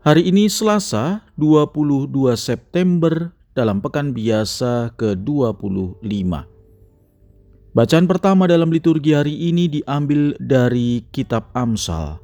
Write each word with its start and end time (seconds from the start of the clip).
Hari 0.00 0.32
ini 0.32 0.48
Selasa 0.48 1.28
22 1.36 2.08
September 2.32 3.36
dalam 3.52 3.84
pekan 3.84 4.16
biasa 4.16 4.96
ke-25. 4.96 6.00
Bacaan 7.76 8.06
pertama 8.08 8.48
dalam 8.48 8.72
liturgi 8.72 9.12
hari 9.12 9.36
ini 9.52 9.68
diambil 9.68 10.40
dari 10.40 11.04
kitab 11.12 11.52
Amsal. 11.52 12.16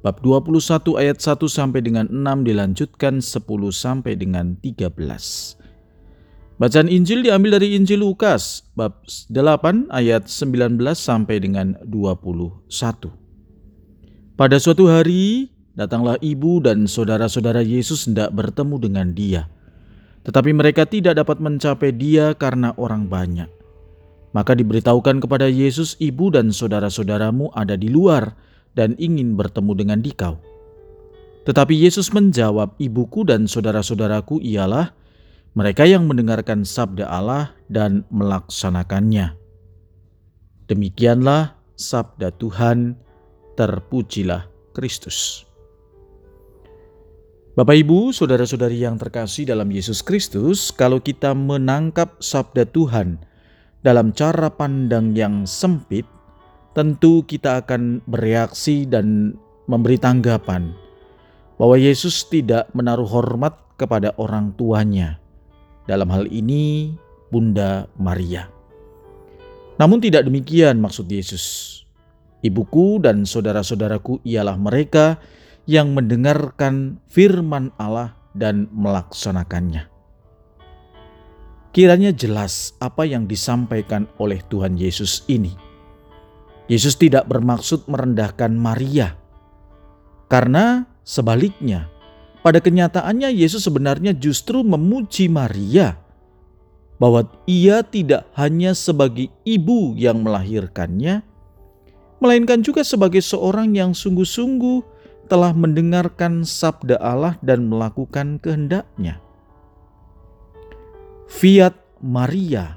Bab 0.00 0.24
21 0.24 0.96
ayat 0.96 1.20
1 1.20 1.44
sampai 1.44 1.84
dengan 1.84 2.08
6 2.08 2.24
dilanjutkan 2.40 3.20
10 3.20 3.44
sampai 3.68 4.16
dengan 4.16 4.56
13. 4.64 4.96
Bacaan 6.56 6.88
Injil 6.88 7.20
diambil 7.20 7.60
dari 7.60 7.76
Injil 7.76 8.00
Lukas 8.00 8.64
bab 8.72 9.04
8 9.28 9.92
ayat 9.92 10.24
19 10.24 10.80
sampai 10.96 11.36
dengan 11.36 11.76
21. 11.84 12.64
Pada 14.40 14.56
suatu 14.56 14.88
hari 14.88 15.52
Datanglah 15.78 16.18
ibu 16.18 16.58
dan 16.58 16.90
saudara-saudara 16.90 17.62
Yesus 17.62 18.10
hendak 18.10 18.34
bertemu 18.34 18.76
dengan 18.82 19.06
dia. 19.14 19.46
Tetapi 20.26 20.50
mereka 20.52 20.84
tidak 20.84 21.16
dapat 21.16 21.38
mencapai 21.38 21.94
dia 21.94 22.34
karena 22.34 22.74
orang 22.76 23.06
banyak. 23.06 23.48
Maka 24.30 24.54
diberitahukan 24.54 25.22
kepada 25.26 25.50
Yesus, 25.50 25.98
ibu 25.98 26.30
dan 26.30 26.54
saudara-saudaramu 26.54 27.50
ada 27.50 27.74
di 27.74 27.90
luar 27.90 28.34
dan 28.78 28.94
ingin 28.98 29.34
bertemu 29.34 29.72
dengan 29.74 29.98
dikau. 29.98 30.38
Tetapi 31.48 31.74
Yesus 31.74 32.14
menjawab, 32.14 32.78
ibuku 32.78 33.26
dan 33.26 33.50
saudara-saudaraku 33.50 34.38
ialah 34.44 34.94
mereka 35.58 35.82
yang 35.82 36.06
mendengarkan 36.06 36.62
sabda 36.62 37.10
Allah 37.10 37.50
dan 37.66 38.06
melaksanakannya. 38.14 39.34
Demikianlah 40.70 41.58
sabda 41.74 42.30
Tuhan, 42.38 42.94
terpujilah 43.58 44.46
Kristus. 44.70 45.49
Bapak, 47.50 47.82
Ibu, 47.82 48.14
saudara-saudari 48.14 48.86
yang 48.86 48.94
terkasih 48.94 49.42
dalam 49.42 49.74
Yesus 49.74 50.06
Kristus, 50.06 50.70
kalau 50.70 51.02
kita 51.02 51.34
menangkap 51.34 52.14
sabda 52.22 52.62
Tuhan 52.62 53.18
dalam 53.82 54.14
cara 54.14 54.46
pandang 54.54 55.18
yang 55.18 55.42
sempit, 55.50 56.06
tentu 56.78 57.26
kita 57.26 57.58
akan 57.66 58.06
bereaksi 58.06 58.86
dan 58.86 59.34
memberi 59.66 59.98
tanggapan 59.98 60.70
bahwa 61.58 61.74
Yesus 61.74 62.22
tidak 62.30 62.70
menaruh 62.70 63.10
hormat 63.10 63.58
kepada 63.74 64.14
orang 64.14 64.54
tuanya. 64.54 65.18
Dalam 65.90 66.06
hal 66.14 66.30
ini, 66.30 66.94
Bunda 67.34 67.90
Maria. 67.98 68.46
Namun 69.74 69.98
tidak 69.98 70.22
demikian 70.22 70.78
maksud 70.78 71.10
Yesus. 71.10 71.82
Ibuku 72.46 73.02
dan 73.02 73.26
saudara-saudaraku 73.26 74.22
ialah 74.22 74.54
mereka 74.54 75.18
yang 75.18 75.39
yang 75.68 75.92
mendengarkan 75.92 77.00
firman 77.10 77.72
Allah 77.76 78.16
dan 78.32 78.70
melaksanakannya. 78.72 79.90
Kiranya 81.70 82.10
jelas 82.10 82.74
apa 82.82 83.06
yang 83.06 83.30
disampaikan 83.30 84.10
oleh 84.18 84.42
Tuhan 84.50 84.74
Yesus 84.74 85.22
ini. 85.30 85.54
Yesus 86.66 86.98
tidak 86.98 87.26
bermaksud 87.26 87.86
merendahkan 87.86 88.54
Maria, 88.54 89.18
karena 90.30 90.86
sebaliknya, 91.02 91.90
pada 92.46 92.62
kenyataannya 92.62 93.34
Yesus 93.34 93.66
sebenarnya 93.66 94.14
justru 94.14 94.62
memuji 94.62 95.26
Maria 95.26 95.98
bahwa 97.02 97.26
ia 97.50 97.82
tidak 97.82 98.30
hanya 98.38 98.70
sebagai 98.78 99.26
ibu 99.42 99.98
yang 99.98 100.22
melahirkannya, 100.22 101.26
melainkan 102.22 102.62
juga 102.62 102.86
sebagai 102.86 103.18
seorang 103.24 103.74
yang 103.74 103.90
sungguh-sungguh 103.90 104.89
telah 105.30 105.54
mendengarkan 105.54 106.42
sabda 106.42 106.98
Allah 106.98 107.38
dan 107.40 107.70
melakukan 107.70 108.42
kehendaknya. 108.42 109.22
Fiat 111.30 111.78
Maria, 112.02 112.76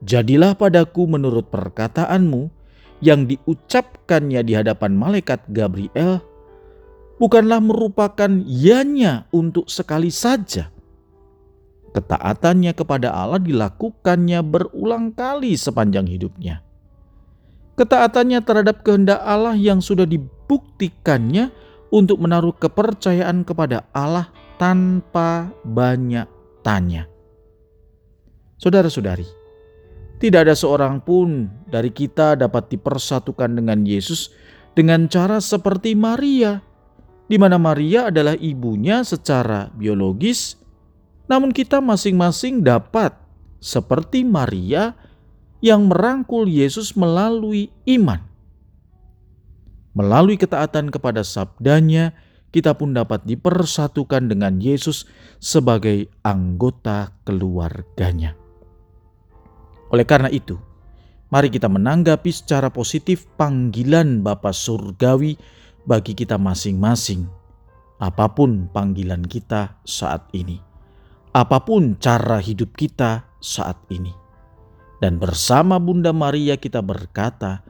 jadilah 0.00 0.56
padaku 0.56 1.04
menurut 1.04 1.52
perkataanmu 1.52 2.48
yang 3.04 3.28
diucapkannya 3.28 4.40
di 4.40 4.56
hadapan 4.56 4.96
malaikat 4.96 5.44
Gabriel, 5.52 6.24
bukanlah 7.20 7.60
merupakan 7.60 8.32
ianya 8.48 9.28
untuk 9.30 9.68
sekali 9.68 10.08
saja. 10.08 10.72
Ketaatannya 11.92 12.72
kepada 12.76 13.12
Allah 13.12 13.40
dilakukannya 13.40 14.40
berulang 14.44 15.12
kali 15.16 15.56
sepanjang 15.56 16.08
hidupnya. 16.08 16.65
Ketaatannya 17.76 18.40
terhadap 18.40 18.80
kehendak 18.80 19.20
Allah 19.20 19.52
yang 19.52 19.84
sudah 19.84 20.08
dibuktikannya 20.08 21.52
untuk 21.92 22.16
menaruh 22.18 22.56
kepercayaan 22.56 23.44
kepada 23.44 23.84
Allah 23.92 24.32
tanpa 24.56 25.52
banyak 25.60 26.24
tanya. 26.64 27.04
Saudara-saudari, 28.56 29.28
tidak 30.16 30.48
ada 30.48 30.56
seorang 30.56 31.04
pun 31.04 31.52
dari 31.68 31.92
kita 31.92 32.40
dapat 32.40 32.72
dipersatukan 32.72 33.60
dengan 33.60 33.84
Yesus 33.84 34.32
dengan 34.72 35.08
cara 35.12 35.44
seperti 35.44 35.92
Maria, 35.92 36.64
di 37.28 37.36
mana 37.36 37.60
Maria 37.60 38.08
adalah 38.08 38.32
ibunya 38.40 39.04
secara 39.04 39.68
biologis, 39.76 40.56
namun 41.28 41.52
kita 41.52 41.84
masing-masing 41.84 42.64
dapat 42.64 43.12
seperti 43.60 44.24
Maria 44.24 44.96
yang 45.66 45.90
merangkul 45.90 46.46
Yesus 46.46 46.94
melalui 46.94 47.74
iman. 47.90 48.22
Melalui 49.98 50.38
ketaatan 50.38 50.94
kepada 50.94 51.26
sabdanya, 51.26 52.14
kita 52.54 52.78
pun 52.78 52.94
dapat 52.94 53.26
dipersatukan 53.26 54.30
dengan 54.30 54.62
Yesus 54.62 55.10
sebagai 55.42 56.06
anggota 56.22 57.10
keluarganya. 57.26 58.38
Oleh 59.90 60.06
karena 60.06 60.30
itu, 60.30 60.54
mari 61.34 61.50
kita 61.50 61.66
menanggapi 61.66 62.30
secara 62.30 62.70
positif 62.70 63.26
panggilan 63.34 64.22
Bapa 64.22 64.54
Surgawi 64.54 65.34
bagi 65.82 66.14
kita 66.14 66.38
masing-masing. 66.38 67.26
Apa 67.98 68.30
pun 68.30 68.70
panggilan 68.70 69.24
kita 69.24 69.80
saat 69.82 70.28
ini, 70.36 70.60
apa 71.32 71.64
pun 71.64 71.96
cara 71.96 72.38
hidup 72.38 72.76
kita 72.76 73.24
saat 73.40 73.80
ini. 73.88 74.25
Dan 75.00 75.20
bersama 75.20 75.76
Bunda 75.76 76.12
Maria 76.16 76.56
kita 76.56 76.80
berkata, 76.80 77.60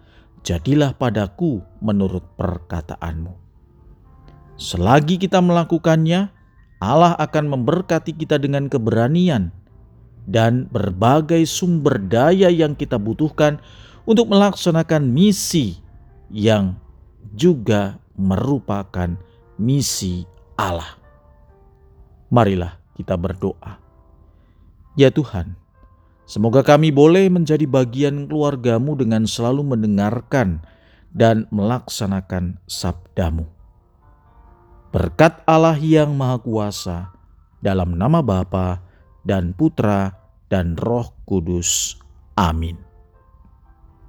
jadilah 0.46 0.94
padaku 0.94 1.58
menurut 1.82 2.22
perkataanmu. 2.38 3.34
Selagi 4.56 5.18
kita 5.18 5.42
melakukannya, 5.42 6.30
Allah 6.78 7.18
akan 7.18 7.44
memberkati 7.50 8.14
kita 8.14 8.38
dengan 8.38 8.70
keberanian 8.70 9.50
dan 10.26 10.70
berbagai 10.70 11.42
sumber 11.46 11.98
daya 11.98 12.50
yang 12.50 12.78
kita 12.78 12.98
butuhkan 12.98 13.58
untuk 14.06 14.30
melaksanakan 14.30 15.10
misi 15.10 15.82
yang 16.30 16.78
juga 17.34 17.98
merupakan 18.14 19.18
misi 19.58 20.24
Allah. 20.54 20.96
Marilah 22.30 22.78
kita 22.96 23.14
berdoa. 23.18 23.78
Ya 24.96 25.12
Tuhan, 25.12 25.54
Semoga 26.26 26.66
kami 26.66 26.90
boleh 26.90 27.30
menjadi 27.30 27.70
bagian 27.70 28.26
keluargamu 28.26 28.98
dengan 28.98 29.30
selalu 29.30 29.78
mendengarkan 29.78 30.58
dan 31.14 31.46
melaksanakan 31.54 32.58
sabdamu. 32.66 33.46
Berkat 34.90 35.46
Allah 35.46 35.78
yang 35.78 36.18
Maha 36.18 36.42
Kuasa, 36.42 36.98
dalam 37.62 37.94
nama 37.94 38.20
Bapa 38.26 38.82
dan 39.22 39.54
Putra 39.54 40.14
dan 40.50 40.74
Roh 40.74 41.14
Kudus. 41.22 41.94
Amin. 42.34 42.85